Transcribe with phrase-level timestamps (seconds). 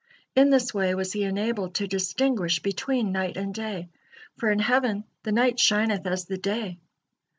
[0.35, 3.89] In this way was he enabled to distinguish between night and day,
[4.35, 6.79] for in heaven "the night shineth as the day."